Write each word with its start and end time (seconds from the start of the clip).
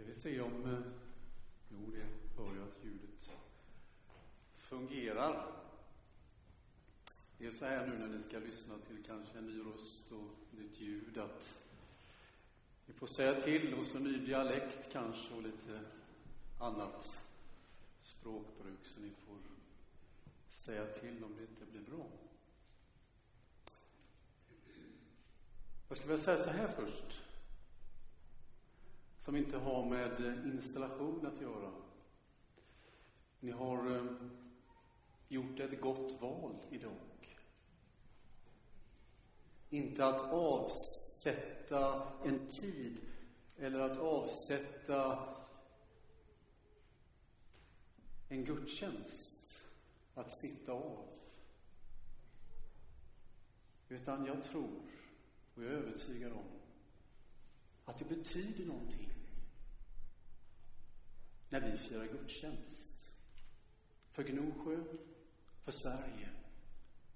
Ska 0.00 0.08
vi 0.08 0.14
se 0.14 0.40
om... 0.40 0.64
Eh, 0.64 0.80
jo, 1.68 1.90
det 1.90 2.42
hör 2.42 2.56
jag 2.56 2.68
att 2.68 2.84
ljudet 2.84 3.30
fungerar. 4.56 5.52
Det 7.38 7.46
är 7.46 7.50
så 7.50 7.64
här 7.64 7.86
nu 7.86 7.98
när 7.98 8.06
ni 8.06 8.22
ska 8.22 8.38
lyssna 8.38 8.74
till 8.78 9.04
kanske 9.06 9.38
en 9.38 9.46
ny 9.46 9.60
röst 9.60 10.12
och 10.12 10.58
nytt 10.58 10.80
ljud 10.80 11.18
att 11.18 11.58
ni 12.86 12.94
får 12.94 13.06
säga 13.06 13.40
till 13.40 13.74
och 13.74 13.86
så 13.86 13.98
ny 13.98 14.18
dialekt 14.18 14.92
kanske 14.92 15.34
och 15.34 15.42
lite 15.42 15.80
annat 16.60 17.20
språkbruk 18.02 18.80
så 18.82 19.00
ni 19.00 19.10
får 19.10 19.36
säga 20.48 20.86
till 20.86 21.24
om 21.24 21.36
det 21.36 21.42
inte 21.42 21.64
blir 21.64 21.96
bra. 21.96 22.06
Jag 25.88 25.96
skulle 25.96 26.12
vilja 26.12 26.24
säga 26.24 26.38
så 26.38 26.50
här 26.50 26.68
först 26.68 27.29
som 29.20 29.36
inte 29.36 29.58
har 29.58 29.84
med 29.84 30.26
eh, 30.26 30.46
installation 30.46 31.26
att 31.26 31.40
göra. 31.40 31.72
Ni 33.40 33.50
har 33.50 33.96
eh, 33.96 34.04
gjort 35.28 35.60
ett 35.60 35.80
gott 35.80 36.20
val 36.20 36.56
idag. 36.70 37.36
Inte 39.70 40.06
att 40.06 40.32
avsätta 40.32 42.08
en 42.24 42.46
tid 42.46 43.00
eller 43.58 43.80
att 43.80 43.96
avsätta 43.98 45.28
en 48.28 48.44
gudstjänst 48.44 49.64
att 50.14 50.38
sitta 50.40 50.72
av. 50.72 51.08
Utan 53.88 54.26
jag 54.26 54.42
tror 54.42 54.80
och 55.54 55.62
jag 55.62 55.72
är 55.72 55.76
övertygad 55.76 56.32
om 56.32 56.59
att 57.90 57.98
det 57.98 58.04
betyder 58.04 58.66
någonting 58.66 59.10
när 61.48 61.70
vi 61.70 61.78
firar 61.78 62.06
gudstjänst. 62.06 63.12
För 64.10 64.22
Gnosjö, 64.22 64.84
för 65.64 65.72
Sverige, 65.72 66.28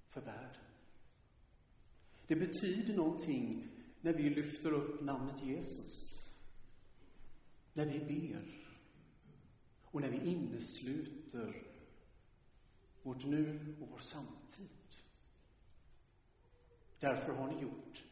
för 0.09 0.21
världen. 0.21 0.65
Det 2.27 2.37
betyder 2.37 2.95
någonting 2.95 3.69
när 4.01 4.13
vi 4.13 4.31
lyfter 4.31 4.73
upp 4.73 5.03
namnet 5.03 5.43
Jesus. 5.43 6.29
När 7.73 7.87
vi 7.87 7.99
ber. 7.99 8.67
Och 9.85 10.01
när 10.01 10.11
vi 10.11 10.31
innesluter 10.31 11.63
vårt 13.03 13.25
nu 13.25 13.77
och 13.81 13.89
vår 13.89 13.99
samtid. 13.99 14.69
Därför 17.01 17.33
har 17.33 17.53
ni 17.53 17.63
gjort 17.63 18.05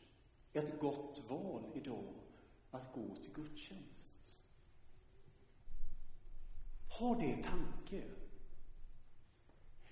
ett 0.53 0.81
gott 0.81 1.25
val 1.29 1.71
idag 1.75 2.23
att 2.73 2.93
gå 2.93 3.17
till 3.17 3.33
gudstjänst. 3.33 4.39
Ha 6.99 7.15
det 7.15 7.27
i 7.27 7.43
tanke. 7.43 8.03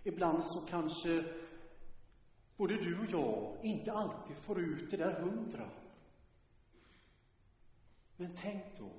Ibland 0.03 0.45
så 0.45 0.61
kanske 0.61 1.25
både 2.57 2.75
du 2.77 2.99
och 2.99 3.11
jag 3.11 3.65
inte 3.65 3.93
alltid 3.93 4.37
får 4.37 4.61
ut 4.61 4.91
det 4.91 4.97
där 4.97 5.21
hundra. 5.21 5.71
Men 8.17 8.35
tänk 8.37 8.65
då 8.79 8.91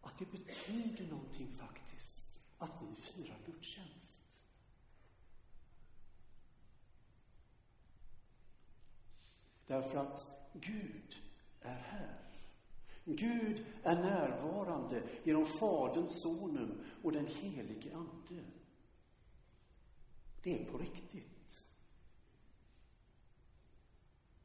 att 0.00 0.18
det 0.18 0.32
betyder 0.32 1.06
någonting 1.06 1.48
faktiskt 1.48 2.40
att 2.58 2.82
vi 2.82 3.02
firar 3.02 3.38
gudstjänst. 3.46 4.40
Därför 9.66 9.98
att 9.98 10.50
Gud 10.52 11.29
är 11.62 11.74
här. 11.74 12.20
Gud 13.04 13.66
är 13.82 13.94
närvarande 13.94 15.02
genom 15.24 15.46
Fadern, 15.46 16.08
Sonen 16.08 16.84
och 17.02 17.12
den 17.12 17.26
helige 17.26 17.96
Ande. 17.96 18.44
Det 20.42 20.60
är 20.60 20.64
på 20.64 20.78
riktigt. 20.78 21.64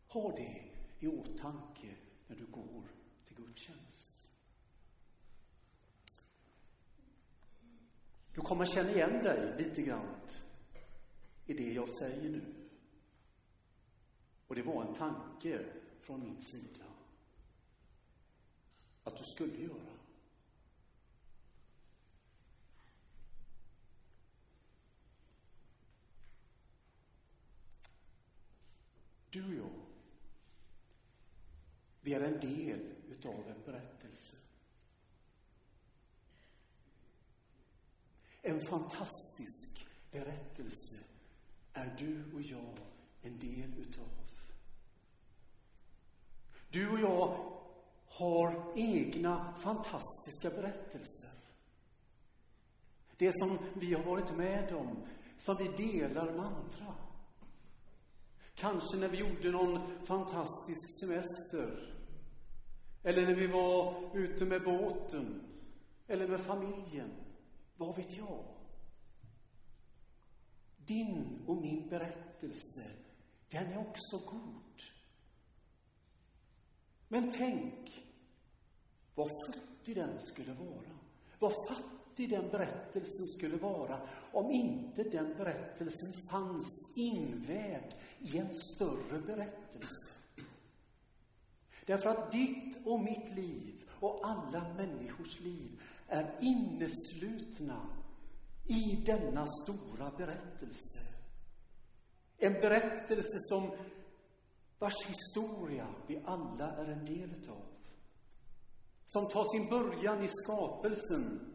Ha 0.07 0.35
det 0.35 0.63
i 0.99 1.07
åtanke 1.07 1.95
när 2.27 2.35
du 2.35 2.45
går 2.45 2.83
till 3.27 3.35
gudstjänst. 3.35 4.29
Du 8.33 8.41
kommer 8.41 8.65
känna 8.65 8.91
igen 8.91 9.23
dig 9.23 9.55
lite 9.57 9.81
grann 9.81 10.15
i 11.45 11.53
det 11.53 11.73
jag 11.73 11.89
säger 11.89 12.29
nu. 12.29 12.69
Och 14.47 14.55
det 14.55 14.63
var 14.63 14.85
en 14.85 14.93
tanke 14.93 15.65
från 16.01 16.19
min 16.23 16.41
sida 16.41 16.85
att 19.05 19.17
du 19.17 19.23
skulle 19.23 19.57
göra. 19.57 19.95
Du 29.29 29.45
och 29.45 29.53
jag, 29.53 29.85
vi 32.01 32.13
är 32.13 32.21
en 32.21 32.39
del 32.39 32.95
utav 33.09 33.49
en 33.49 33.63
berättelse. 33.65 34.35
En 38.41 38.61
fantastisk 38.61 39.87
berättelse 40.11 40.95
är 41.73 41.95
du 41.97 42.33
och 42.33 42.41
jag 42.41 42.77
en 43.21 43.39
del 43.39 43.73
utav. 43.79 44.09
Du 46.69 46.89
och 46.89 46.99
jag 46.99 47.54
har 48.15 48.73
egna 48.75 49.53
fantastiska 49.53 50.49
berättelser. 50.49 51.29
Det 53.17 53.31
som 53.33 53.57
vi 53.73 53.93
har 53.93 54.03
varit 54.03 54.37
med 54.37 54.75
om, 54.75 55.07
som 55.39 55.55
vi 55.57 55.67
delar 55.67 56.31
med 56.31 56.45
andra. 56.45 56.95
Kanske 58.55 58.97
när 58.97 59.09
vi 59.09 59.17
gjorde 59.17 59.51
någon 59.51 60.05
fantastisk 60.05 60.99
semester. 60.99 61.93
Eller 63.03 63.25
när 63.25 63.35
vi 63.35 63.47
var 63.47 64.09
ute 64.17 64.45
med 64.45 64.63
båten. 64.63 65.41
Eller 66.07 66.27
med 66.27 66.41
familjen. 66.41 67.11
Vad 67.77 67.95
vet 67.95 68.17
jag? 68.17 68.45
Din 70.77 71.43
och 71.47 71.57
min 71.57 71.89
berättelse, 71.89 72.91
den 73.49 73.71
är 73.71 73.77
också 73.77 74.17
god. 74.17 74.81
Men 77.07 77.31
tänk 77.31 78.04
vad 79.15 79.29
futtig 79.45 79.95
den 79.95 80.19
skulle 80.19 80.53
vara. 80.53 80.99
Vad 81.39 81.53
fattig 81.67 82.29
den 82.29 82.49
berättelsen 82.49 83.27
skulle 83.27 83.57
vara 83.57 84.07
om 84.31 84.51
inte 84.51 85.03
den 85.03 85.33
berättelsen 85.37 86.13
fanns 86.13 86.93
invävd 86.97 87.93
i 88.19 88.37
en 88.37 88.53
större 88.53 89.19
berättelse. 89.19 90.09
Därför 91.85 92.09
att 92.09 92.31
ditt 92.31 92.85
och 92.85 92.99
mitt 92.99 93.35
liv 93.35 93.83
och 93.99 94.19
alla 94.23 94.73
människors 94.73 95.39
liv 95.39 95.81
är 96.07 96.37
inneslutna 96.41 97.87
i 98.67 99.03
denna 99.05 99.47
stora 99.47 100.11
berättelse. 100.17 100.99
En 102.37 102.53
berättelse 102.53 103.37
som 103.39 103.71
vars 104.79 105.05
historia 105.05 105.87
vi 106.07 106.21
alla 106.25 106.71
är 106.71 106.85
en 106.85 107.05
del 107.05 107.29
av. 107.49 107.74
Som 109.05 109.29
tar 109.29 109.43
sin 109.43 109.69
början 109.69 110.23
i 110.23 110.27
skapelsen. 110.27 111.51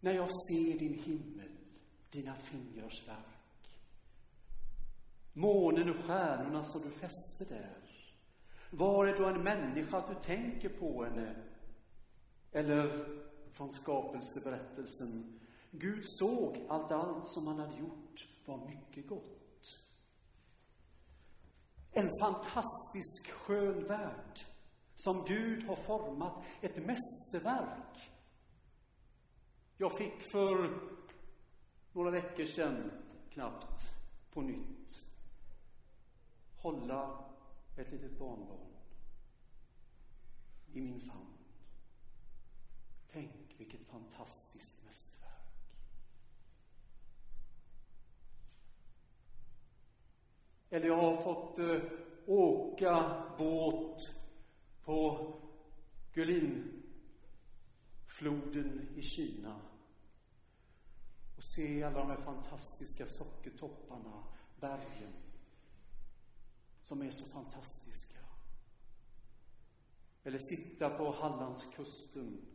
När 0.00 0.12
jag 0.12 0.28
ser 0.28 0.78
din 0.78 0.94
himmel, 0.94 1.50
dina 2.10 2.34
fingrars 2.34 3.08
verk. 3.08 3.78
Månen 5.32 5.90
och 5.90 6.04
stjärnorna 6.04 6.64
som 6.64 6.82
du 6.82 6.90
fäste 6.90 7.44
där. 7.48 7.82
Var 8.70 9.06
är 9.06 9.16
då 9.16 9.26
en 9.26 9.42
människa 9.42 9.98
att 9.98 10.08
du 10.08 10.14
tänker 10.14 10.68
på 10.68 11.04
henne? 11.04 11.36
Eller 12.52 13.06
från 13.52 13.72
skapelseberättelsen. 13.72 15.40
Gud 15.70 16.00
såg 16.04 16.66
att 16.68 16.92
allt 16.92 17.28
som 17.28 17.46
han 17.46 17.58
hade 17.58 17.76
gjort 17.76 18.28
var 18.46 18.66
mycket 18.66 19.08
gott. 19.08 19.38
En 21.92 22.08
fantastisk 22.20 23.30
skön 23.30 23.86
värld 23.86 24.40
som 25.04 25.24
Gud 25.24 25.64
har 25.64 25.76
format, 25.76 26.44
ett 26.60 26.76
mästerverk. 26.76 28.10
Jag 29.76 29.98
fick 29.98 30.22
för 30.32 30.80
några 31.92 32.10
veckor 32.10 32.44
sedan, 32.44 32.90
knappt, 33.30 33.80
på 34.32 34.40
nytt 34.40 35.12
hålla 36.62 37.24
ett 37.76 37.92
litet 37.92 38.18
barnbarn 38.18 38.72
i 40.72 40.80
min 40.80 41.00
famn. 41.00 41.38
Tänk 43.12 43.54
vilket 43.56 43.86
fantastiskt 43.86 44.84
mästerverk. 44.84 45.32
Eller 50.70 50.86
jag 50.86 50.96
har 50.96 51.22
fått 51.22 51.58
eh, 51.58 51.82
åka 52.26 53.24
båt 53.38 54.21
på 54.92 55.34
Gulinfloden 56.12 56.88
i 58.96 59.02
Kina 59.02 59.60
och 61.36 61.44
se 61.44 61.82
alla 61.82 61.98
de 61.98 62.08
här 62.08 62.24
fantastiska 62.24 63.06
sockertopparna, 63.08 64.24
bergen, 64.60 65.12
som 66.82 67.02
är 67.02 67.10
så 67.10 67.24
fantastiska. 67.24 68.18
Eller 70.22 70.38
sitta 70.38 70.90
på 70.90 71.12
Hallandskusten 71.12 72.46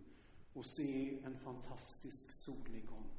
och 0.54 0.66
se 0.66 1.20
en 1.24 1.40
fantastisk 1.40 2.32
solnedgång. 2.32 3.12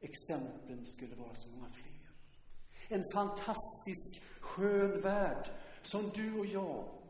Exemplen 0.00 0.86
skulle 0.86 1.14
vara 1.14 1.34
så 1.34 1.48
många 1.48 1.70
fler. 1.70 2.10
En 2.88 3.02
fantastisk 3.12 4.22
skön 4.40 5.00
värld 5.00 5.50
som 5.82 6.10
du 6.14 6.38
och 6.38 6.46
jag 6.46 7.03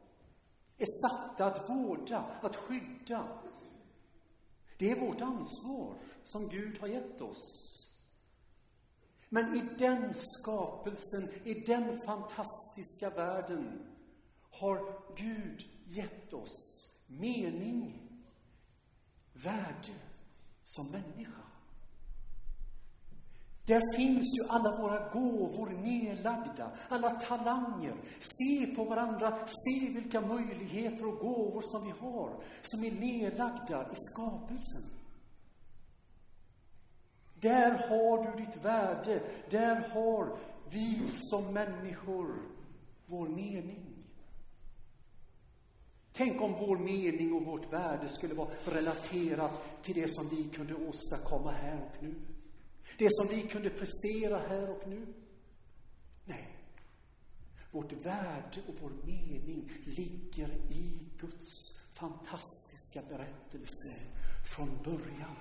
är 0.79 0.87
satta 0.87 1.47
att 1.47 1.71
vårda, 1.71 2.25
att 2.43 2.57
skydda. 2.57 3.39
Det 4.79 4.91
är 4.91 5.01
vårt 5.01 5.21
ansvar 5.21 5.99
som 6.25 6.49
Gud 6.49 6.79
har 6.79 6.89
gett 6.89 7.21
oss. 7.21 7.71
Men 9.29 9.57
i 9.57 9.75
den 9.79 10.15
skapelsen, 10.15 11.29
i 11.45 11.55
den 11.55 12.01
fantastiska 12.01 13.11
världen 13.11 13.87
har 14.51 15.03
Gud 15.17 15.65
gett 15.85 16.33
oss 16.33 16.89
mening, 17.07 18.11
värde 19.33 19.95
som 20.65 20.91
människa. 20.91 21.54
Där 23.67 23.97
finns 23.97 24.39
ju 24.39 24.49
alla 24.49 24.77
våra 24.77 25.09
gåvor 25.09 25.69
nedlagda, 25.71 26.71
alla 26.89 27.11
talanger. 27.11 27.95
Se 28.21 28.67
på 28.67 28.85
varandra, 28.85 29.39
se 29.47 29.89
vilka 29.89 30.21
möjligheter 30.21 31.07
och 31.07 31.19
gåvor 31.19 31.63
som 31.63 31.85
vi 31.85 31.91
har, 31.91 32.31
som 32.63 32.85
är 32.85 32.93
nedlagda 32.93 33.93
i 33.93 33.95
skapelsen. 33.95 34.83
Där 37.35 37.89
har 37.89 38.25
du 38.25 38.45
ditt 38.45 38.65
värde, 38.65 39.23
där 39.51 39.89
har 39.89 40.37
vi 40.71 41.03
som 41.17 41.55
människor 41.55 42.43
vår 43.07 43.29
mening. 43.29 43.95
Tänk 46.13 46.43
om 46.43 46.53
vår 46.53 46.77
mening 46.77 47.35
och 47.35 47.47
vårt 47.47 47.73
värde 47.73 48.09
skulle 48.09 48.35
vara 48.35 48.49
relaterat 48.65 49.83
till 49.83 49.95
det 49.95 50.09
som 50.09 50.29
vi 50.29 50.45
kunde 50.49 50.75
åstadkomma 50.75 51.51
här 51.51 51.81
och 51.83 52.03
nu. 52.03 52.15
Det 52.99 53.09
som 53.11 53.29
vi 53.29 53.43
kunde 53.43 53.71
prestera 53.71 54.39
här 54.39 54.71
och 54.71 54.89
nu. 54.89 55.07
Nej. 56.25 56.57
Vårt 57.71 57.93
värde 57.93 58.61
och 58.69 58.75
vår 58.81 58.91
mening 58.91 59.71
ligger 59.85 60.49
i 60.71 60.99
Guds 61.19 61.79
fantastiska 61.95 63.03
berättelse 63.09 63.95
från 64.57 64.83
början 64.85 65.37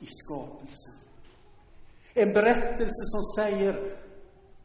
i 0.00 0.06
skapelsen. 0.06 0.94
En 2.14 2.32
berättelse 2.32 3.04
som 3.04 3.22
säger 3.36 3.98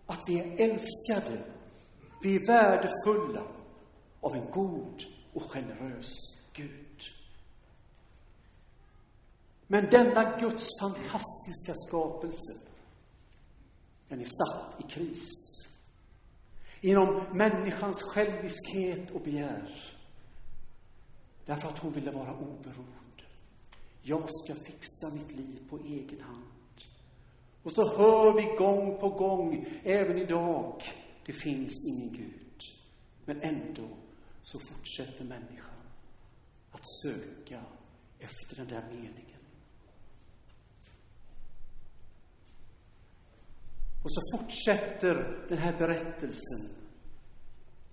att 0.06 0.24
vi 0.28 0.40
är 0.40 0.70
älskade, 0.70 1.44
vi 2.24 2.36
är 2.36 2.48
värdefulla 2.48 3.44
av 4.20 4.36
en 4.36 4.52
god 4.52 5.04
och 5.34 5.52
generös 5.52 6.12
Gud. 6.54 6.85
Men 9.68 9.90
denna 9.90 10.38
Guds 10.40 10.68
fantastiska 10.82 11.74
skapelse, 11.88 12.54
den 14.08 14.22
är 14.22 14.26
satt 14.26 14.80
i 14.80 14.92
kris. 14.92 15.30
inom 16.82 17.24
människans 17.34 18.04
själviskhet 18.04 19.12
och 19.12 19.22
begär. 19.22 19.94
Därför 21.46 21.68
att 21.68 21.80
hon 21.80 21.94
ville 21.94 22.12
vara 22.12 22.34
oberoende. 22.34 23.24
Jag 24.02 24.24
ska 24.30 24.56
fixa 24.56 25.16
mitt 25.16 25.32
liv 25.32 25.60
på 25.70 25.78
egen 25.78 26.22
hand. 26.22 26.46
Och 27.64 27.72
så 27.72 27.98
hör 27.98 28.34
vi 28.34 28.56
gång 28.58 29.00
på 29.00 29.10
gång, 29.10 29.66
även 29.84 30.18
idag, 30.18 30.84
det 31.26 31.34
finns 31.34 31.86
ingen 31.88 32.14
Gud. 32.14 32.62
Men 33.26 33.42
ändå 33.42 33.88
så 34.44 34.60
fortsätter 34.60 35.24
människan 35.24 35.66
att 36.72 36.90
söka 37.04 37.62
efter 38.20 38.56
den 38.56 38.68
där 38.68 38.84
meningen. 38.92 39.35
Och 44.06 44.12
så 44.12 44.22
fortsätter 44.38 45.46
den 45.50 45.58
här 45.58 45.78
berättelsen. 45.78 46.70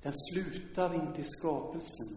Den 0.02 0.12
slutar 0.14 0.94
inte 0.94 1.20
i 1.20 1.24
skapelsen. 1.24 2.16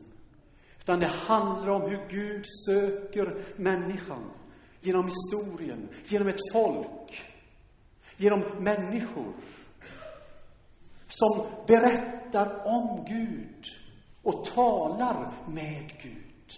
Utan 0.80 1.00
det 1.00 1.08
handlar 1.08 1.70
om 1.70 1.82
hur 1.82 2.08
Gud 2.10 2.46
söker 2.66 3.44
människan 3.56 4.32
genom 4.82 5.06
historien, 5.06 5.90
genom 6.08 6.28
ett 6.28 6.40
folk, 6.54 7.22
genom 8.18 8.40
människor 8.64 9.34
som 11.08 11.46
berättar 11.68 12.68
om 12.68 13.06
Gud 13.08 13.64
och 14.24 14.46
talar 14.46 15.34
med 15.48 15.92
Gud. 16.02 16.52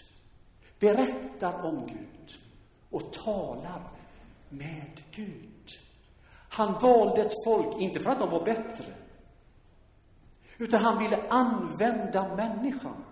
Berättar 0.79 1.65
om 1.65 1.87
Gud 1.87 2.39
och 2.89 3.13
talar 3.13 3.91
med 4.49 5.01
Gud. 5.11 5.46
Han 6.57 6.73
valde 6.81 7.21
ett 7.21 7.43
folk, 7.45 7.81
inte 7.81 7.99
för 7.99 8.09
att 8.11 8.19
de 8.19 8.29
var 8.29 8.45
bättre, 8.45 8.93
utan 10.57 10.83
han 10.83 10.99
ville 10.99 11.29
använda 11.29 12.35
människan, 12.35 13.03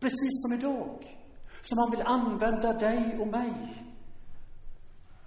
precis 0.00 0.42
som 0.42 0.52
idag. 0.52 1.14
Som 1.62 1.78
han 1.78 1.90
vill 1.90 2.02
använda 2.02 2.72
dig 2.72 3.18
och 3.20 3.26
mig. 3.26 3.84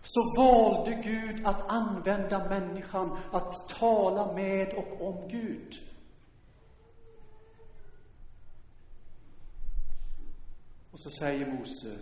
Så 0.01 0.33
valde 0.37 0.93
Gud 0.95 1.45
att 1.45 1.69
använda 1.69 2.49
människan 2.49 3.17
att 3.31 3.69
tala 3.69 4.33
med 4.33 4.73
och 4.73 5.07
om 5.07 5.27
Gud. 5.27 5.73
Och 10.91 10.99
så 10.99 11.09
säger 11.09 11.45
Mose, 11.45 11.97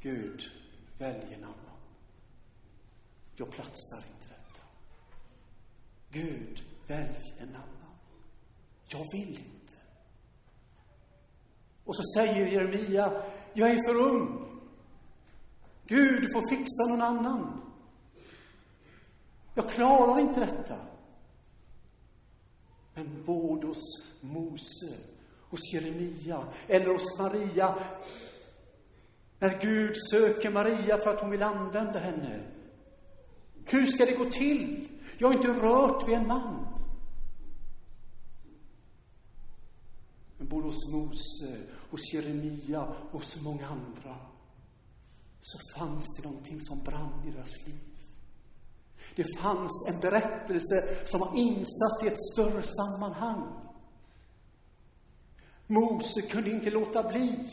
Gud, 0.00 0.42
välj 0.98 1.34
en 1.34 1.44
annan. 1.44 1.73
Jag 3.36 3.50
platsar 3.50 3.96
inte 3.96 4.28
detta. 4.28 4.62
Gud, 6.10 6.62
välj 6.86 7.34
en 7.38 7.48
annan. 7.48 7.94
Jag 8.88 9.12
vill 9.12 9.28
inte. 9.28 9.74
Och 11.84 11.96
så 11.96 12.02
säger 12.16 12.46
Jeremia, 12.46 13.22
jag 13.54 13.70
är 13.70 13.88
för 13.88 13.94
ung. 13.94 14.50
Gud, 15.86 16.22
du 16.22 16.32
får 16.32 16.56
fixa 16.56 16.84
någon 16.88 17.02
annan. 17.02 17.60
Jag 19.54 19.70
klarar 19.70 20.20
inte 20.20 20.40
detta. 20.40 20.76
Men 22.94 23.24
både 23.24 23.66
hos 23.66 24.04
Mose, 24.20 24.96
hos 25.50 25.74
Jeremia 25.74 26.52
eller 26.68 26.92
hos 26.92 27.18
Maria, 27.18 27.78
när 29.38 29.60
Gud 29.60 29.96
söker 30.10 30.50
Maria 30.50 30.98
för 30.98 31.10
att 31.10 31.20
hon 31.20 31.30
vill 31.30 31.42
använda 31.42 31.98
henne, 31.98 32.42
hur 33.64 33.86
ska 33.86 34.06
det 34.06 34.12
gå 34.12 34.24
till? 34.24 34.88
Jag 35.18 35.28
har 35.28 35.34
inte 35.34 35.48
rört 35.48 36.08
vid 36.08 36.14
en 36.14 36.26
man. 36.26 36.66
Men 40.38 40.48
både 40.48 40.66
hos 40.66 40.92
Mose, 40.92 41.60
hos 41.90 42.14
Jeremia 42.14 42.82
och 42.82 43.20
hos 43.20 43.42
många 43.42 43.66
andra 43.66 44.16
så 45.40 45.58
fanns 45.78 46.16
det 46.16 46.28
någonting 46.28 46.60
som 46.60 46.82
brann 46.82 47.22
i 47.26 47.30
deras 47.30 47.66
liv. 47.66 47.80
Det 49.16 49.38
fanns 49.38 49.88
en 49.88 50.00
berättelse 50.00 51.06
som 51.06 51.20
var 51.20 51.36
insatt 51.36 52.04
i 52.04 52.06
ett 52.06 52.32
större 52.32 52.62
sammanhang. 52.62 53.64
Mose 55.66 56.22
kunde 56.22 56.50
inte 56.50 56.70
låta 56.70 57.02
bli. 57.02 57.50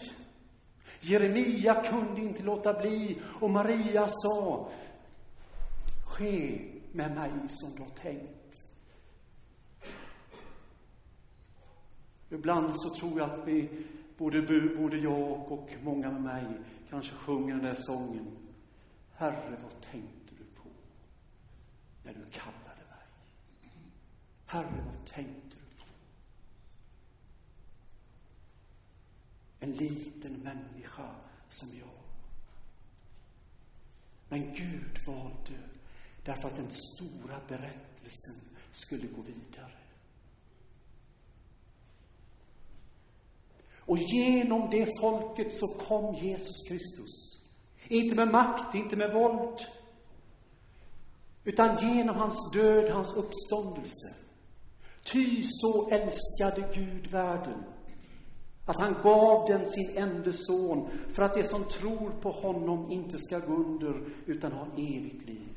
Jeremia 0.99 1.83
kunde 1.83 2.21
inte 2.21 2.43
låta 2.43 2.73
bli. 2.73 3.21
Och 3.39 3.49
Maria 3.49 4.07
sa, 4.07 4.69
ske 6.11 6.61
med 6.91 7.15
mig 7.15 7.31
som 7.49 7.75
du 7.75 7.81
har 7.81 7.89
tänkt. 7.89 8.67
Ibland 12.29 12.73
så 12.75 12.89
tror 12.89 13.19
jag 13.19 13.29
att 13.29 13.47
vi, 13.47 13.85
både, 14.17 14.41
både 14.77 14.97
jag 14.97 15.51
och 15.51 15.69
många 15.83 16.11
med 16.11 16.21
mig, 16.21 16.45
kanske 16.89 17.15
sjunger 17.15 17.55
den 17.55 17.63
där 17.63 17.75
sången. 17.75 18.37
Herre, 19.13 19.57
vad 19.63 19.81
tänkte 19.81 20.35
du 20.37 20.43
på 20.43 20.69
när 22.03 22.13
du 22.13 22.25
kallade 22.31 22.81
mig? 22.89 23.71
Herre, 24.45 24.83
vad 24.85 25.05
tänkte 25.05 25.57
du 25.57 25.83
på? 25.83 25.85
En 29.59 29.71
liten 29.71 30.33
människa 30.33 31.15
som 31.49 31.69
jag. 31.79 31.87
Men 34.29 34.53
Gud 34.53 34.99
valde 35.07 35.59
Därför 36.23 36.47
att 36.47 36.55
den 36.55 36.71
stora 36.71 37.39
berättelsen 37.47 38.35
skulle 38.71 39.07
gå 39.07 39.21
vidare. 39.21 39.81
Och 43.79 43.97
genom 43.97 44.69
det 44.69 44.87
folket 45.01 45.51
så 45.51 45.67
kom 45.67 46.15
Jesus 46.15 46.67
Kristus. 46.67 47.41
Inte 47.87 48.15
med 48.15 48.27
makt, 48.27 48.75
inte 48.75 48.95
med 48.95 49.13
våld, 49.13 49.59
utan 51.43 51.77
genom 51.77 52.15
hans 52.15 52.51
död, 52.53 52.89
hans 52.89 53.13
uppståndelse. 53.13 54.13
Ty 55.03 55.43
så 55.43 55.89
älskade 55.89 56.69
Gud 56.73 57.07
världen, 57.07 57.63
att 58.65 58.79
han 58.79 58.93
gav 59.03 59.47
den 59.47 59.65
sin 59.65 59.97
enda 59.97 60.31
son, 60.33 60.89
för 61.09 61.23
att 61.23 61.33
de 61.33 61.43
som 61.43 61.63
tror 61.63 62.09
på 62.21 62.31
honom 62.31 62.91
inte 62.91 63.17
ska 63.17 63.39
gå 63.39 63.53
under, 63.53 64.05
utan 64.25 64.51
ha 64.51 64.65
evigt 64.73 65.27
liv. 65.27 65.49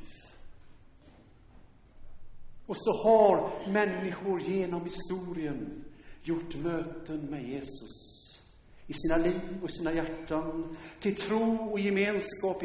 Och 2.66 2.76
så 2.76 2.92
har 2.92 3.50
människor 3.68 4.40
genom 4.40 4.84
historien 4.84 5.84
gjort 6.22 6.56
möten 6.56 7.20
med 7.20 7.48
Jesus 7.48 8.14
i 8.86 8.92
sina 8.92 9.16
liv 9.16 9.60
och 9.62 9.70
sina 9.70 9.92
hjärtan, 9.92 10.76
till 11.00 11.16
tro 11.16 11.72
och 11.72 11.80
gemenskap. 11.80 12.62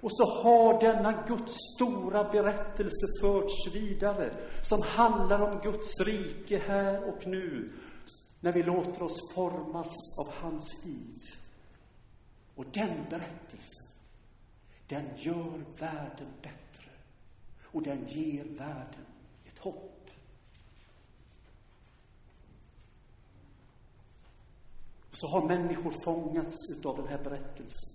Och 0.00 0.16
så 0.16 0.24
har 0.42 0.80
denna 0.80 1.24
Guds 1.26 1.54
stora 1.76 2.24
berättelse 2.24 3.06
förts 3.20 3.74
vidare, 3.74 4.36
som 4.62 4.82
handlar 4.82 5.40
om 5.40 5.60
Guds 5.60 6.00
rike 6.00 6.58
här 6.58 7.08
och 7.08 7.26
nu, 7.26 7.72
när 8.40 8.52
vi 8.52 8.62
låter 8.62 9.02
oss 9.02 9.34
formas 9.34 10.18
av 10.18 10.32
hans 10.32 10.84
liv. 10.84 11.22
Och 12.54 12.64
den 12.72 13.04
berättelsen, 13.10 13.86
den 14.88 15.04
gör 15.16 15.64
världen 15.78 16.28
bättre. 16.42 16.69
Och 17.72 17.82
den 17.82 18.06
ger 18.06 18.44
världen 18.44 19.06
ett 19.46 19.58
hopp. 19.58 19.90
så 25.12 25.28
har 25.28 25.48
människor 25.48 25.94
fångats 26.04 26.56
utav 26.70 26.96
den 26.96 27.06
här 27.06 27.18
berättelsen. 27.24 27.92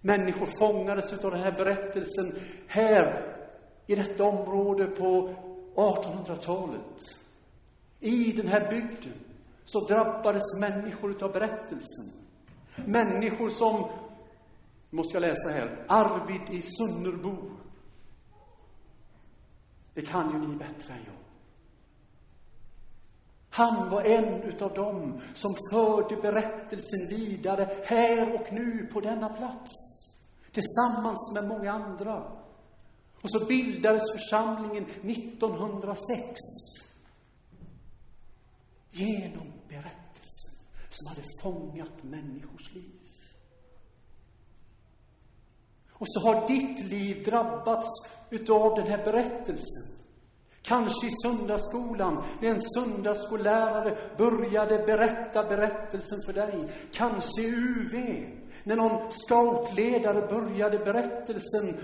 Människor 0.00 0.46
fångades 0.46 1.12
utav 1.12 1.30
den 1.30 1.40
här 1.40 1.52
berättelsen 1.52 2.32
här 2.66 3.36
i 3.86 3.94
detta 3.94 4.24
område 4.24 4.86
på 4.86 5.34
1800-talet. 5.74 7.00
I 8.00 8.32
den 8.32 8.48
här 8.48 8.70
bygden 8.70 9.12
så 9.64 9.86
drabbades 9.86 10.60
människor 10.60 11.10
utav 11.10 11.32
berättelsen. 11.32 12.12
Människor 12.86 13.48
som, 13.48 13.88
måste 14.90 15.16
jag 15.16 15.20
läsa 15.20 15.48
här, 15.50 15.84
Arvid 15.88 16.50
i 16.50 16.62
Sunnerbo. 16.62 17.36
Det 19.94 20.02
kan 20.02 20.32
ju 20.32 20.48
ni 20.48 20.56
bättre 20.56 20.94
än 20.94 21.04
jag. 21.06 21.14
Han 23.50 23.90
var 23.90 24.02
en 24.02 24.42
utav 24.42 24.74
dem 24.74 25.20
som 25.34 25.54
förde 25.70 26.16
berättelsen 26.16 27.08
vidare 27.08 27.82
här 27.84 28.34
och 28.34 28.52
nu 28.52 28.86
på 28.92 29.00
denna 29.00 29.28
plats. 29.28 29.70
Tillsammans 30.50 31.32
med 31.34 31.48
många 31.48 31.72
andra. 31.72 32.32
Och 33.20 33.30
så 33.30 33.44
bildades 33.46 34.02
församlingen 34.12 34.84
1906. 34.84 36.40
Genom 38.90 39.52
berättelsen 39.68 40.54
som 40.90 41.08
hade 41.08 41.22
fångat 41.42 42.02
människors 42.02 42.74
liv. 42.74 43.03
Och 45.98 46.06
så 46.08 46.20
har 46.20 46.48
ditt 46.48 46.84
liv 46.90 47.24
drabbats 47.24 47.86
utav 48.30 48.74
den 48.74 48.86
här 48.86 49.04
berättelsen. 49.04 49.94
Kanske 50.62 51.06
i 51.06 51.10
söndagsskolan, 51.10 52.22
när 52.40 52.50
en 52.50 52.60
söndagsskollärare 52.60 53.98
började 54.18 54.78
berätta 54.78 55.44
berättelsen 55.44 56.22
för 56.26 56.32
dig. 56.32 56.68
Kanske 56.92 57.42
i 57.42 57.46
UV, 57.46 58.26
när 58.64 58.76
någon 58.76 59.12
scoutledare 59.12 60.20
började 60.20 60.78
berättelsen. 60.78 61.76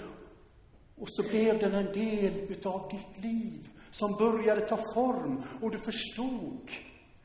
Och 0.96 1.08
så 1.08 1.22
blev 1.22 1.58
den 1.58 1.74
en 1.74 1.92
del 1.92 2.32
utav 2.48 2.88
ditt 2.90 3.24
liv, 3.24 3.68
som 3.90 4.12
började 4.12 4.60
ta 4.60 4.76
form. 4.94 5.42
Och 5.60 5.70
du 5.70 5.78
förstod 5.78 6.70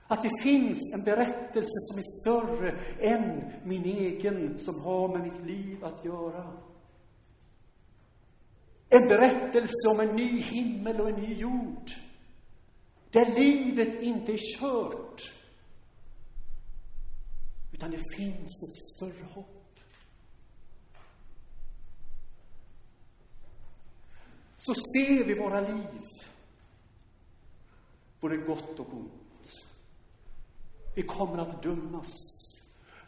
att 0.08 0.22
det 0.22 0.32
finns 0.44 0.94
en 0.94 1.04
berättelse 1.04 1.80
som 1.80 1.98
är 1.98 2.22
större 2.22 2.75
än 3.00 3.51
min 3.63 3.86
egen, 3.86 4.60
som 4.60 4.82
har 4.82 5.08
med 5.08 5.22
mitt 5.22 5.46
liv 5.46 5.86
att 5.86 6.06
göra. 6.06 6.48
En 8.89 9.08
berättelse 9.08 9.89
om 9.89 10.00
en 10.00 10.15
ny 10.15 10.42
himmel 10.42 11.01
och 11.01 11.10
en 11.10 11.15
ny 11.15 11.34
jord. 11.34 11.92
Där 13.12 13.25
livet 13.39 14.01
inte 14.01 14.34
är 14.34 14.60
kört. 14.60 15.34
Utan 17.74 17.92
det 17.92 18.15
finns 18.15 18.63
ett 18.63 18.77
större 18.77 19.25
hopp. 19.34 19.80
Så 24.58 24.74
ser 24.74 25.24
vi 25.24 25.34
våra 25.34 25.62
liv. 25.62 26.01
Både 28.20 28.38
gott 28.38 28.80
och 28.80 28.94
ont. 28.94 29.65
Vi 30.96 31.01
kommer 31.01 31.38
att 31.38 31.63
dömas. 31.63 32.13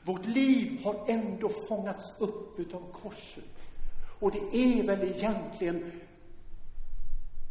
Vårt 0.04 0.26
liv 0.26 0.84
har 0.84 1.06
ändå 1.10 1.50
fångats 1.68 2.20
upp 2.20 2.60
utav 2.60 2.92
korset. 2.92 3.77
Och 4.20 4.32
det 4.32 4.58
är 4.58 4.84
väl 4.84 5.04
egentligen 5.04 5.92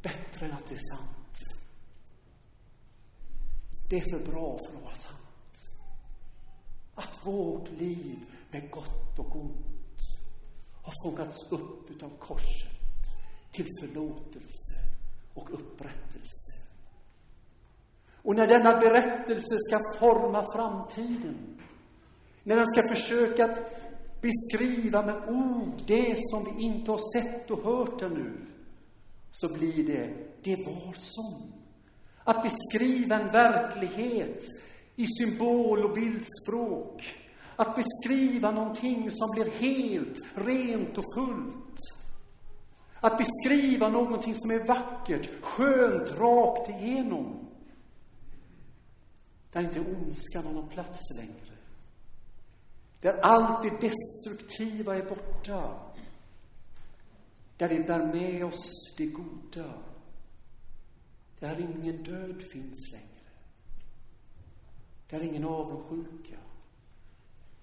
bättre 0.02 0.46
än 0.46 0.52
att 0.52 0.66
det 0.68 0.74
är 0.74 0.96
sant. 0.96 1.16
Det 3.90 3.96
är 3.96 4.10
för 4.10 4.32
bra 4.32 4.58
för 4.58 4.76
att 4.76 4.84
vara 4.84 4.94
sant. 4.94 5.16
Att 6.94 7.26
vårt 7.26 7.68
liv 7.70 8.18
med 8.50 8.70
gott 8.70 9.18
och 9.18 9.36
ont 9.36 9.66
har 10.82 10.92
fångats 11.04 11.52
upp 11.52 11.90
utav 11.90 12.10
korset 12.18 12.76
till 13.50 13.66
förlåtelse 13.80 14.74
och 15.34 15.54
upprättelse. 15.54 16.52
Och 18.26 18.36
när 18.36 18.46
denna 18.46 18.80
berättelse 18.80 19.56
ska 19.58 19.78
forma 19.98 20.52
framtiden, 20.52 21.60
när 22.42 22.56
den 22.56 22.66
ska 22.66 22.94
försöka 22.94 23.56
beskriva 24.20 25.02
med 25.02 25.28
ord 25.28 25.82
det 25.86 26.14
som 26.18 26.44
vi 26.44 26.62
inte 26.62 26.90
har 26.90 27.20
sett 27.20 27.50
och 27.50 27.64
hört 27.64 28.02
ännu, 28.02 28.32
så 29.30 29.54
blir 29.54 29.86
det, 29.86 30.14
det 30.42 30.66
var 30.66 30.94
som. 30.98 31.52
Att 32.24 32.42
beskriva 32.42 33.20
en 33.20 33.32
verklighet 33.32 34.42
i 34.96 35.06
symbol 35.06 35.84
och 35.84 35.94
bildspråk. 35.94 37.02
Att 37.56 37.76
beskriva 37.76 38.50
någonting 38.50 39.10
som 39.10 39.30
blir 39.30 39.50
helt, 39.50 40.22
rent 40.34 40.98
och 40.98 41.14
fullt. 41.14 41.78
Att 43.00 43.18
beskriva 43.18 43.88
någonting 43.88 44.34
som 44.34 44.50
är 44.50 44.66
vackert, 44.66 45.28
skönt, 45.42 46.10
rakt 46.10 46.68
igenom. 46.68 47.48
Där 49.52 49.60
inte 49.60 49.80
ondskan 49.80 50.44
har 50.44 50.52
någon 50.52 50.68
plats 50.68 51.00
längre. 51.16 51.45
Där 53.00 53.18
allt 53.22 53.62
det 53.62 53.88
destruktiva 53.88 54.96
är 54.96 55.08
borta. 55.08 55.92
Där 57.56 57.68
vi 57.68 57.84
bär 57.84 58.06
med 58.06 58.44
oss 58.44 58.94
det 58.96 59.06
goda. 59.06 59.82
Där 61.38 61.60
ingen 61.60 62.02
död 62.02 62.42
finns 62.52 62.92
längre. 62.92 63.06
Där 65.08 65.20
ingen 65.20 65.44
avundsjuka. 65.44 66.38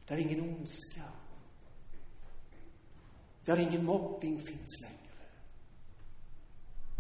Där 0.07 0.17
ingen 0.17 0.41
ondska. 0.41 1.03
Där 3.45 3.57
ingen 3.59 3.85
mobbing 3.85 4.39
finns 4.39 4.81
längre. 4.81 4.99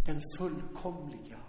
Den 0.05 0.21
fullkomliga 0.37 1.39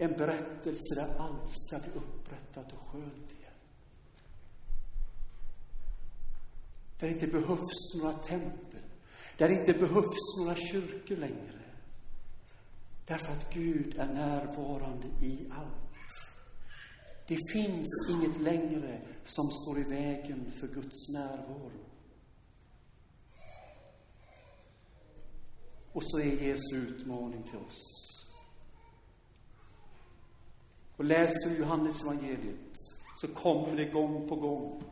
En 0.00 0.12
berättelse 0.12 0.94
där 0.94 1.18
allt 1.18 1.50
ska 1.50 1.78
bli 1.78 1.90
upprättat 1.90 2.72
och 2.72 2.88
skönt 2.88 3.32
igen. 3.32 3.52
Där 6.98 7.08
det 7.08 7.12
inte 7.12 7.26
behövs 7.26 7.94
några 8.02 8.14
tempel. 8.14 8.82
Där 9.36 9.48
det 9.48 9.54
inte 9.54 9.72
behövs 9.72 10.38
några 10.38 10.54
kyrkor 10.54 11.16
längre. 11.16 11.60
Därför 13.06 13.32
att 13.32 13.54
Gud 13.54 13.98
är 13.98 14.06
närvarande 14.06 15.06
i 15.06 15.46
allt. 15.50 15.88
Det 17.26 17.38
finns 17.52 18.10
inget 18.10 18.40
längre 18.40 19.00
som 19.24 19.50
står 19.50 19.78
i 19.78 19.82
vägen 19.82 20.52
för 20.60 20.66
Guds 20.66 21.08
närvaro. 21.08 21.84
Och 25.92 26.02
så 26.04 26.18
är 26.18 26.42
Jesu 26.42 26.76
utmaning 26.76 27.42
till 27.42 27.58
oss. 27.58 28.17
Och 30.98 31.04
läser 31.04 31.50
du 31.50 31.56
Johannes 31.56 32.02
evangeliet 32.02 32.72
så 33.16 33.28
kommer 33.28 33.76
det 33.76 33.84
gång 33.84 34.28
på 34.28 34.36
gång. 34.36 34.82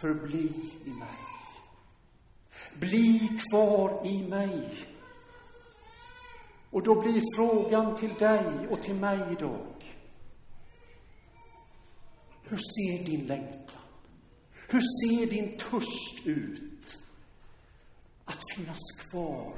Förbli 0.00 0.52
i 0.84 0.90
mig. 0.90 1.18
Bli 2.74 3.40
kvar 3.50 4.06
i 4.06 4.28
mig. 4.28 4.74
Och 6.70 6.82
då 6.82 7.00
blir 7.00 7.22
frågan 7.36 7.96
till 7.96 8.14
dig 8.14 8.68
och 8.70 8.82
till 8.82 8.94
mig 8.94 9.32
idag. 9.32 9.96
Hur 12.42 12.56
ser 12.56 13.04
din 13.04 13.26
längtan? 13.26 13.82
Hur 14.68 14.80
ser 14.80 15.26
din 15.26 15.56
törst 15.56 16.26
ut? 16.26 16.98
Att 18.24 18.40
finnas 18.56 18.80
kvar 19.10 19.54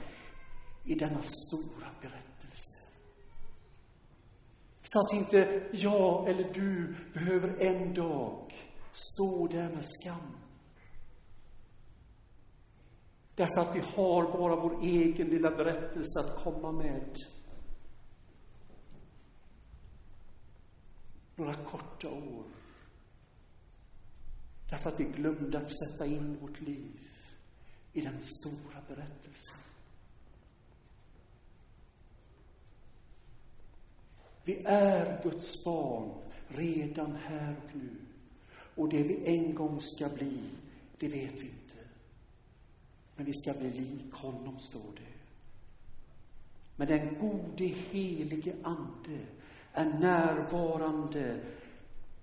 i 0.85 0.95
denna 0.95 1.23
stora 1.23 1.91
berättelse. 2.01 2.26
Så 4.89 5.01
att 5.01 5.13
inte 5.13 5.69
jag 5.73 6.29
eller 6.29 6.53
du 6.55 6.97
behöver 7.13 7.61
en 7.61 7.95
dag 7.95 8.55
stå 8.93 9.49
där 9.49 9.71
med 9.71 9.85
skam. 9.85 10.37
Därför 13.35 13.61
att 13.61 13.77
vi 13.77 13.81
har 13.81 14.23
bara 14.23 14.57
vår 14.57 14.83
egen 14.83 15.29
lilla 15.29 15.51
berättelse 15.51 16.21
att 16.21 16.45
komma 16.45 16.73
med. 16.73 17.17
Några 21.35 21.55
korta 21.55 22.11
år. 22.11 22.45
Därför 24.71 24.91
att 24.91 25.01
vi 25.01 25.05
glömde 25.05 25.59
att 25.59 25.71
sätta 25.71 26.07
in 26.07 26.39
vårt 26.41 26.61
liv 26.61 27.01
i 27.93 28.01
den 28.01 28.21
stora 28.21 28.81
berättelsen. 28.89 29.59
Vi 34.47 34.63
är 34.65 35.23
Guds 35.23 35.65
barn 35.65 36.11
redan 36.49 37.17
här 37.17 37.57
och 37.65 37.77
nu. 37.77 37.91
Och 38.75 38.89
det 38.89 39.03
vi 39.03 39.27
en 39.27 39.55
gång 39.55 39.81
ska 39.81 40.09
bli, 40.09 40.39
det 40.99 41.09
vet 41.09 41.33
vi 41.33 41.47
inte. 41.47 41.89
Men 43.17 43.27
vi 43.27 43.33
ska 43.35 43.53
bli 43.53 43.71
lik 43.71 44.13
honom, 44.13 44.59
står 44.59 44.93
det. 44.97 45.17
Men 46.77 46.89
den 46.89 47.19
gode 47.21 47.65
helige 47.65 48.55
Ande 48.63 49.19
är 49.73 49.85
närvarande 49.85 51.41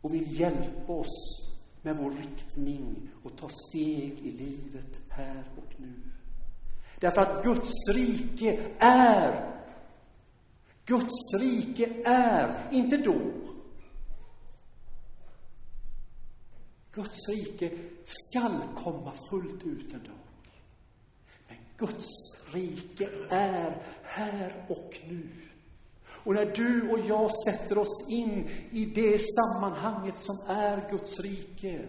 och 0.01 0.13
vill 0.13 0.39
hjälpa 0.39 0.94
oss 0.94 1.51
med 1.82 1.98
vår 1.98 2.12
riktning 2.12 3.10
och 3.24 3.38
ta 3.38 3.50
steg 3.50 4.20
i 4.20 4.32
livet 4.32 5.01
här 5.10 5.44
och 5.58 5.80
nu. 5.82 5.94
Därför 7.00 7.22
att 7.22 7.44
Guds 7.44 7.72
rike 7.94 8.60
är 8.80 9.53
Guds 10.85 11.33
rike 11.39 12.01
är, 12.05 12.69
inte 12.71 12.97
då. 12.97 13.21
Guds 16.93 17.29
rike 17.29 17.71
skall 18.05 18.61
komma 18.83 19.13
fullt 19.29 19.63
ut 19.63 19.93
en 19.93 20.03
dag. 20.03 20.17
Men 21.47 21.57
Guds 21.77 22.05
rike 22.53 23.09
är 23.29 23.81
här 24.03 24.65
och 24.69 24.99
nu. 25.07 25.29
Och 26.05 26.33
när 26.33 26.45
du 26.45 26.91
och 26.91 26.99
jag 26.99 27.29
sätter 27.45 27.77
oss 27.77 28.07
in 28.09 28.49
i 28.71 28.85
det 28.85 29.21
sammanhanget 29.21 30.17
som 30.17 30.37
är 30.47 30.89
Guds 30.89 31.19
rike, 31.19 31.85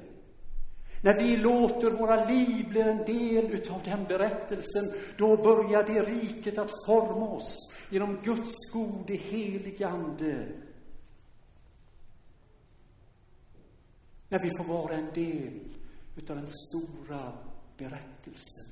när 1.04 1.14
vi 1.14 1.36
låter 1.36 1.90
våra 1.90 2.24
liv 2.24 2.68
bli 2.68 2.80
en 2.80 3.04
del 3.04 3.50
utav 3.50 3.80
den 3.84 4.04
berättelsen, 4.04 4.92
då 5.18 5.36
börjar 5.36 5.86
det 5.86 6.02
riket 6.02 6.58
att 6.58 6.70
forma 6.86 7.28
oss 7.28 7.72
genom 7.90 8.18
Guds 8.22 8.72
gode 8.72 9.14
helige 9.14 9.88
Ande. 9.88 10.48
När 14.28 14.38
vi 14.38 14.50
får 14.58 14.64
vara 14.64 14.94
en 14.94 15.12
del 15.14 15.60
utav 16.16 16.36
den 16.36 16.48
stora 16.48 17.32
berättelsen. 17.76 18.66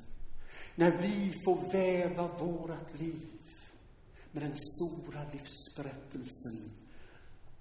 När 0.74 0.90
vi 0.90 1.34
får 1.44 1.72
väva 1.72 2.28
vårat 2.28 3.00
liv 3.00 3.40
med 4.30 4.42
den 4.42 4.54
stora 4.54 5.20
livsberättelsen 5.32 6.70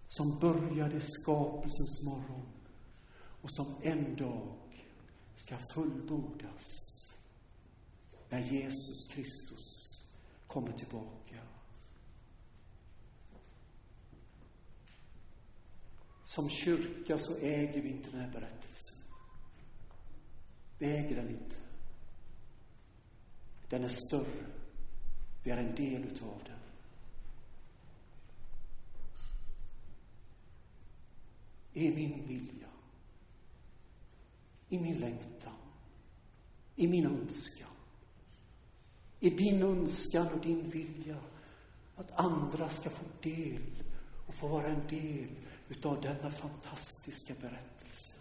som 0.07 0.39
började 0.39 0.97
i 0.97 1.01
skapelsens 1.01 2.03
morgon 2.03 2.40
och 3.41 3.51
som 3.51 3.75
en 3.81 4.15
dag 4.15 4.57
ska 5.35 5.57
fullbordas 5.73 6.65
när 8.29 8.39
Jesus 8.39 9.07
Kristus 9.11 9.65
kommer 10.47 10.71
tillbaka. 10.71 11.41
Som 16.25 16.49
kyrka 16.49 17.17
så 17.17 17.35
äger 17.35 17.81
vi 17.81 17.89
inte 17.89 18.09
den 18.09 18.19
här 18.19 18.31
berättelsen. 18.31 18.97
Vi 20.77 20.85
äger 20.85 21.15
den 21.15 21.29
inte. 21.29 21.55
Den 23.69 23.83
är 23.83 23.89
större. 23.89 24.45
Vi 25.43 25.51
är 25.51 25.57
en 25.57 25.75
del 25.75 26.03
utav 26.03 26.41
den. 26.45 26.59
Är 31.73 31.95
min 31.95 32.27
vilja, 32.27 32.67
i 34.71 34.79
min 34.79 34.99
längtan, 34.99 35.53
i 36.75 36.87
min 36.87 37.05
önskan, 37.05 37.67
i 39.19 39.29
din 39.29 39.63
önskan 39.63 40.27
och 40.27 40.39
din 40.39 40.69
vilja 40.69 41.17
att 41.95 42.11
andra 42.11 42.69
ska 42.69 42.89
få 42.89 43.05
del 43.21 43.83
och 44.27 44.33
få 44.33 44.47
vara 44.47 44.67
en 44.67 44.87
del 44.87 45.27
utav 45.69 46.01
denna 46.01 46.31
fantastiska 46.31 47.33
berättelse. 47.41 48.13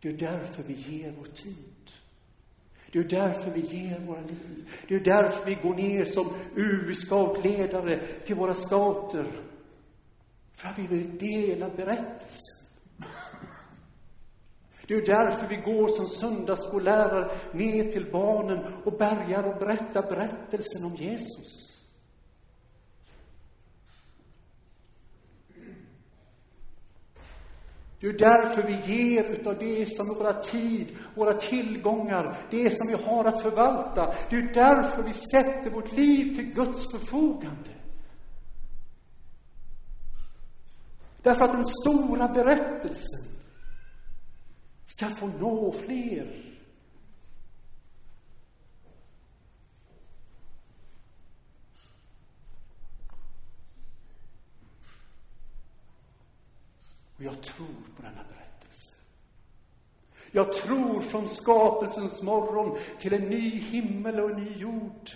Det 0.00 0.08
är 0.08 0.12
därför 0.12 0.62
vi 0.62 0.74
ger 0.74 1.12
vår 1.12 1.24
tid. 1.24 1.92
Det 2.94 3.00
är 3.00 3.20
därför 3.20 3.50
vi 3.50 3.60
ger 3.60 3.98
våra 3.98 4.20
liv. 4.20 4.70
Det 4.88 4.94
är 4.94 5.00
därför 5.00 5.46
vi 5.46 5.54
går 5.54 5.74
ner 5.74 6.04
som 6.04 6.34
UV-scoutledare 6.56 8.00
till 8.24 8.36
våra 8.36 8.54
scouter. 8.54 9.26
För 10.54 10.68
att 10.68 10.78
vi 10.78 10.86
vill 10.86 11.18
dela 11.18 11.68
berättelsen. 11.68 12.66
Det 14.86 14.94
är 14.94 15.06
därför 15.06 15.48
vi 15.48 15.56
går 15.56 15.88
som 15.88 16.06
söndagsskollärare 16.06 17.30
ner 17.52 17.92
till 17.92 18.10
barnen 18.12 18.64
och 18.84 18.92
bärgar 18.92 19.42
och 19.42 19.58
berättar 19.58 20.02
berättelsen 20.02 20.84
om 20.84 20.94
Jesus. 20.94 21.63
Det 28.04 28.10
är 28.10 28.18
därför 28.18 28.62
vi 28.62 28.94
ger 28.94 29.24
utav 29.24 29.58
det 29.58 29.86
som 29.86 30.10
är 30.10 30.14
våra 30.14 30.32
tid, 30.32 30.96
våra 31.14 31.34
tillgångar, 31.34 32.36
det 32.50 32.70
som 32.70 32.86
vi 32.86 33.04
har 33.04 33.24
att 33.24 33.42
förvalta. 33.42 34.14
Det 34.30 34.36
är 34.36 34.54
därför 34.54 35.02
vi 35.02 35.12
sätter 35.12 35.70
vårt 35.70 35.92
liv 35.92 36.34
till 36.34 36.44
Guds 36.44 36.90
förfogande. 36.90 37.70
Därför 41.22 41.44
att 41.44 41.52
den 41.52 41.64
stora 41.64 42.28
berättelsen 42.28 43.20
ska 44.86 45.06
få 45.06 45.26
nå 45.26 45.72
fler. 45.72 46.53
Och 57.16 57.22
jag 57.24 57.42
tror 57.42 57.82
på 57.96 58.02
denna 58.02 58.24
berättelse. 58.24 58.94
Jag 60.30 60.52
tror 60.52 61.00
från 61.00 61.28
skapelsens 61.28 62.22
morgon 62.22 62.78
till 62.98 63.12
en 63.12 63.28
ny 63.28 63.58
himmel 63.58 64.20
och 64.20 64.30
en 64.30 64.44
ny 64.44 64.52
jord. 64.52 65.10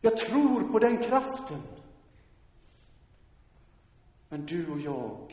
Jag 0.00 0.18
tror 0.18 0.72
på 0.72 0.78
den 0.78 1.02
kraften. 1.02 1.62
Men 4.28 4.46
du 4.46 4.70
och 4.70 4.80
jag, 4.80 5.32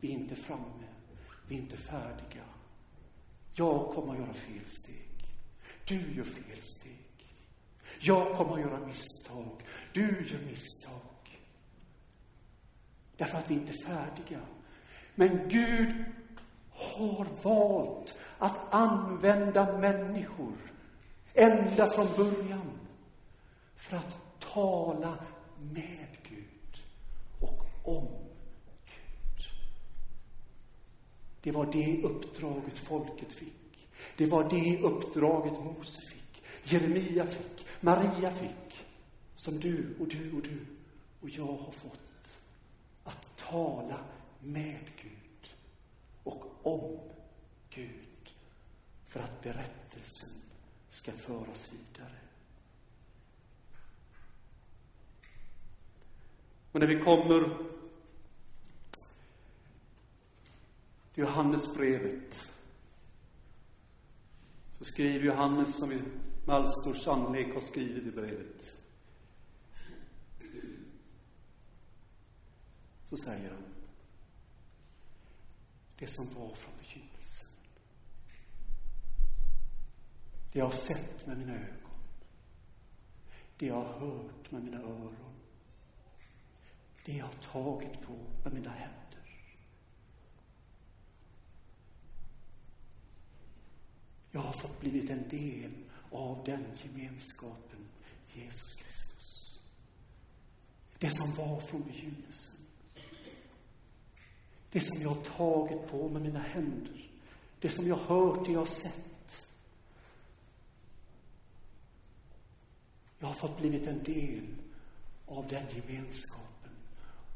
vi 0.00 0.08
är 0.08 0.12
inte 0.12 0.36
framme. 0.36 0.86
Vi 1.48 1.56
är 1.56 1.60
inte 1.60 1.76
färdiga. 1.76 2.44
Jag 3.54 3.94
kommer 3.94 4.12
att 4.12 4.18
göra 4.18 4.32
fel 4.32 4.66
steg. 4.66 5.36
Du 5.84 6.14
gör 6.14 6.24
fel 6.24 6.62
steg. 6.62 7.26
Jag 8.00 8.36
kommer 8.36 8.54
att 8.54 8.60
göra 8.60 8.86
misstag. 8.86 9.62
Du 9.92 10.02
gör 10.02 10.46
misstag. 10.46 11.19
Därför 13.20 13.38
att 13.38 13.50
vi 13.50 13.54
inte 13.54 13.72
är 13.72 13.86
färdiga. 13.86 14.40
Men 15.14 15.48
Gud 15.48 16.04
har 16.70 17.26
valt 17.42 18.18
att 18.38 18.74
använda 18.74 19.78
människor 19.78 20.56
ända 21.34 21.90
från 21.90 22.06
början 22.16 22.70
för 23.76 23.96
att 23.96 24.18
tala 24.38 25.18
med 25.72 26.06
Gud 26.28 26.82
och 27.40 27.66
om 27.82 28.08
Gud. 28.86 29.46
Det 31.40 31.50
var 31.50 31.72
det 31.72 32.02
uppdraget 32.02 32.78
folket 32.78 33.32
fick. 33.32 33.88
Det 34.16 34.26
var 34.26 34.50
det 34.50 34.82
uppdraget 34.82 35.64
Mose 35.64 36.00
fick, 36.00 36.42
Jeremia 36.64 37.26
fick, 37.26 37.66
Maria 37.80 38.32
fick, 38.32 38.86
som 39.34 39.60
du 39.60 39.96
och 40.00 40.08
du 40.08 40.32
och 40.36 40.42
du 40.42 40.66
och 41.20 41.28
jag 41.30 41.46
har 41.46 41.72
fått 41.72 42.09
tala 43.50 43.98
med 44.40 44.80
Gud 45.02 45.54
och 46.24 46.44
om 46.62 46.98
Gud 47.70 48.32
för 49.06 49.20
att 49.20 49.42
berättelsen 49.42 50.30
ska 50.90 51.12
föras 51.12 51.68
vidare. 51.72 52.18
Och 56.72 56.80
när 56.80 56.86
vi 56.86 57.00
kommer 57.00 57.56
till 61.14 61.22
Johannesbrevet 61.22 62.50
så 64.78 64.84
skriver 64.84 65.26
Johannes, 65.26 65.76
som 65.78 65.88
vi 65.88 66.02
med 66.46 66.56
all 66.56 66.68
stor 66.68 66.94
sannolikhet 66.94 67.54
har 67.54 67.60
skrivit 67.60 68.06
i 68.06 68.10
brevet, 68.10 68.79
så 73.10 73.16
säger 73.16 73.50
han 73.50 73.64
det 75.98 76.06
som 76.06 76.26
var 76.34 76.54
från 76.54 76.72
begynnelsen. 76.78 77.48
Det 80.52 80.58
jag 80.58 80.66
har 80.66 80.72
sett 80.72 81.26
med 81.26 81.38
mina 81.38 81.54
ögon. 81.54 82.00
Det 83.58 83.66
jag 83.66 83.74
har 83.74 84.00
hört 84.00 84.50
med 84.50 84.64
mina 84.64 84.78
öron. 84.80 85.34
Det 87.04 87.12
jag 87.12 87.24
har 87.24 87.32
tagit 87.32 88.02
på 88.02 88.16
med 88.44 88.52
mina 88.52 88.70
händer. 88.70 89.50
Jag 94.30 94.40
har 94.40 94.52
fått 94.52 94.80
blivit 94.80 95.10
en 95.10 95.28
del 95.28 95.72
av 96.10 96.44
den 96.44 96.64
gemenskapen, 96.82 97.88
Jesus 98.34 98.74
Kristus. 98.74 99.60
Det 100.98 101.10
som 101.10 101.34
var 101.34 101.60
från 101.60 101.82
begynnelsen. 101.82 102.59
Det 104.70 104.80
som 104.80 105.02
jag 105.02 105.08
har 105.08 105.22
tagit 105.22 105.86
på 105.90 106.08
med 106.08 106.22
mina 106.22 106.38
händer. 106.38 107.10
Det 107.60 107.68
som 107.68 107.88
jag 107.88 107.96
har 107.96 108.16
hört, 108.16 108.46
det 108.46 108.52
jag 108.52 108.60
har 108.60 108.66
sett. 108.66 109.48
Jag 113.18 113.26
har 113.26 113.34
fått 113.34 113.58
blivit 113.58 113.86
en 113.86 114.02
del 114.02 114.46
av 115.26 115.48
den 115.48 115.66
gemenskapen, 115.68 116.72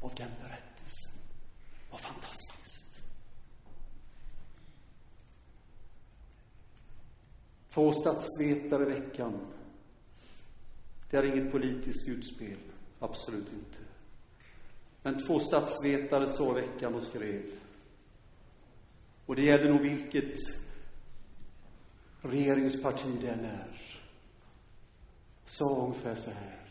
av 0.01 0.15
den 0.15 0.31
berättelsen. 0.41 1.11
Vad 1.91 2.01
fantastiskt! 2.01 3.01
Två 7.69 7.91
statsvetare 7.91 8.83
i 8.83 8.99
veckan. 8.99 9.47
Det 11.09 11.17
är 11.17 11.23
inget 11.23 11.51
politiskt 11.51 12.07
utspel, 12.07 12.57
absolut 12.99 13.53
inte. 13.53 13.84
Men 15.05 15.25
två 15.27 15.39
statsvetare 15.39 16.27
så 16.27 16.53
veckan 16.53 16.95
och 16.95 17.03
skrev. 17.03 17.43
Och 19.25 19.35
det 19.35 19.41
gäller 19.41 19.69
nog 19.69 19.81
vilket 19.81 20.33
regeringsparti 22.21 23.17
det 23.21 23.27
än 23.27 23.45
är. 23.45 23.99
Sa 25.45 25.85
ungefär 25.85 26.15
så 26.15 26.31
här. 26.31 26.69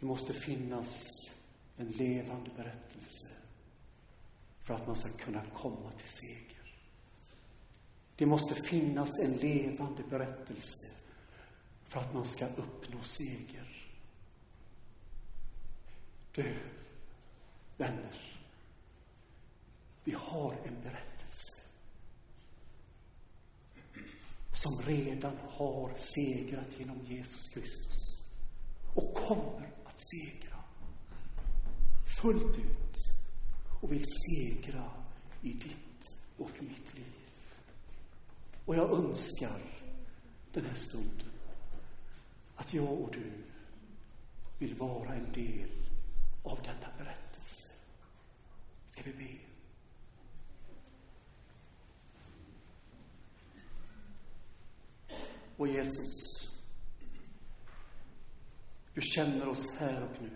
Det 0.00 0.06
måste 0.06 0.32
finnas 0.32 1.04
en 1.76 1.88
levande 1.88 2.50
berättelse 2.56 3.28
för 4.62 4.74
att 4.74 4.86
man 4.86 4.96
ska 4.96 5.08
kunna 5.08 5.42
komma 5.44 5.90
till 5.90 6.08
seger. 6.08 6.74
Det 8.16 8.26
måste 8.26 8.54
finnas 8.54 9.18
en 9.24 9.32
levande 9.32 10.02
berättelse 10.10 10.86
för 11.84 12.00
att 12.00 12.14
man 12.14 12.26
ska 12.26 12.46
uppnå 12.46 13.02
seger. 13.02 13.67
Du, 16.34 16.56
vänner. 17.76 18.20
Vi 20.04 20.12
har 20.12 20.52
en 20.52 20.82
berättelse 20.82 21.62
som 24.52 24.82
redan 24.86 25.36
har 25.50 25.94
segrat 25.96 26.78
genom 26.78 27.00
Jesus 27.06 27.48
Kristus 27.48 28.22
och 28.94 29.14
kommer 29.14 29.70
att 29.84 29.98
segra 29.98 30.64
fullt 32.22 32.58
ut 32.58 32.96
och 33.80 33.92
vill 33.92 34.04
segra 34.06 34.90
i 35.42 35.52
ditt 35.52 36.14
och 36.36 36.50
mitt 36.60 36.94
liv. 36.94 37.14
Och 38.64 38.76
jag 38.76 38.90
önskar 38.90 39.60
den 40.52 40.64
här 40.64 40.74
stunden 40.74 41.32
att 42.56 42.74
jag 42.74 42.92
och 42.92 43.12
du 43.12 43.32
vill 44.58 44.74
vara 44.74 45.14
en 45.14 45.32
del 45.32 45.87
av 46.48 46.62
denna 46.62 46.96
berättelse. 46.98 47.68
Ska 48.90 49.02
vi 49.02 49.12
be? 49.12 49.48
Och 55.56 55.68
Jesus, 55.68 56.48
du 58.94 59.00
känner 59.00 59.48
oss 59.48 59.70
här 59.78 60.02
och 60.02 60.22
nu. 60.22 60.30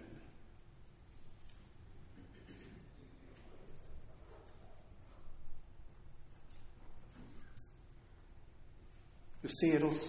Du 9.40 9.48
ser 9.48 9.84
oss 9.84 10.08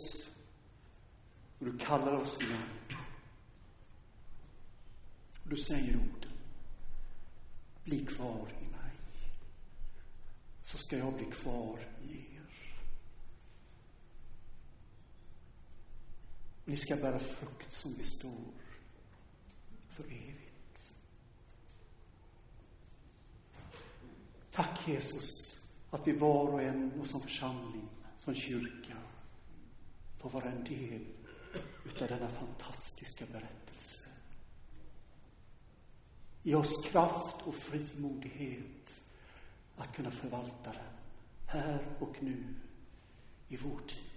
och 1.60 1.66
du 1.66 1.78
kallar 1.78 2.13
oss 2.13 2.38
igen. 2.42 2.58
Då 5.54 5.58
säger 5.58 5.96
orden. 5.96 6.32
Bli 7.84 8.06
kvar 8.06 8.48
i 8.62 8.66
mig. 8.66 8.92
Så 10.63 10.78
ska 10.78 10.98
jag 10.98 11.13
bli 11.13 11.26
kvar 11.26 11.80
i 12.10 12.36
er. 12.36 12.76
Ni 16.66 16.78
ska 16.78 16.96
bära 16.96 17.20
frukt 17.20 17.74
som 17.74 17.94
består 17.94 18.52
för 19.89 20.04
evigt. 20.04 20.94
Tack 24.52 24.88
Jesus 24.88 25.60
att 25.89 26.08
vi 26.08 26.12
var 26.12 26.48
och 26.48 26.62
en 26.62 26.92
och 27.00 27.08
som 27.08 27.22
församling, 27.22 27.89
som 28.20 28.36
kyrka 28.36 28.98
får 30.18 30.30
vara 30.30 30.52
en 30.52 30.63
del 30.63 31.06
utav 31.86 32.08
denna 32.08 32.30
fantastiska 32.30 33.26
berättelse. 33.26 33.62
Ge 36.43 36.56
oss 36.56 36.82
kraft 36.86 37.36
och 37.43 37.56
frimodighet 37.56 39.01
att 39.77 39.95
kunna 39.95 40.12
förvalta 40.12 40.71
den 40.71 40.82
här 41.45 41.86
och 41.99 42.15
nu 42.19 42.43
i 43.47 43.58
vår 43.58 43.79
tid. 43.88 44.12